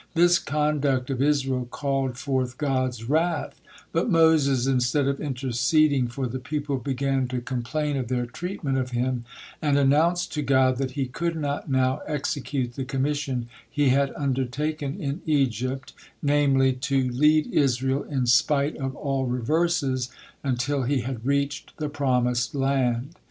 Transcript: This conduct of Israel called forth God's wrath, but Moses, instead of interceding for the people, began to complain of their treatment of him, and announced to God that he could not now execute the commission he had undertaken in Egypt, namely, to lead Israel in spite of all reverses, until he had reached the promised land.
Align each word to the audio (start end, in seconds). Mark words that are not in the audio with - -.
This 0.15 0.39
conduct 0.39 1.11
of 1.11 1.21
Israel 1.21 1.67
called 1.69 2.17
forth 2.17 2.57
God's 2.57 3.03
wrath, 3.07 3.61
but 3.91 4.09
Moses, 4.09 4.65
instead 4.65 5.07
of 5.07 5.21
interceding 5.21 6.07
for 6.07 6.25
the 6.25 6.39
people, 6.39 6.77
began 6.79 7.27
to 7.27 7.39
complain 7.39 7.95
of 7.97 8.07
their 8.07 8.25
treatment 8.25 8.79
of 8.79 8.89
him, 8.97 9.25
and 9.61 9.77
announced 9.77 10.33
to 10.33 10.41
God 10.41 10.77
that 10.77 10.93
he 10.97 11.05
could 11.05 11.35
not 11.35 11.69
now 11.69 11.99
execute 12.07 12.73
the 12.73 12.83
commission 12.83 13.47
he 13.69 13.89
had 13.89 14.11
undertaken 14.15 14.99
in 14.99 15.21
Egypt, 15.27 15.93
namely, 16.23 16.73
to 16.73 17.11
lead 17.11 17.45
Israel 17.53 18.01
in 18.01 18.25
spite 18.25 18.75
of 18.77 18.95
all 18.95 19.27
reverses, 19.27 20.09
until 20.43 20.81
he 20.81 21.01
had 21.01 21.23
reached 21.27 21.77
the 21.77 21.89
promised 21.89 22.55
land. 22.55 23.09